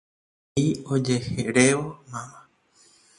He'i 0.55 0.71
ojerévo 0.93 1.87
mama. 2.11 2.39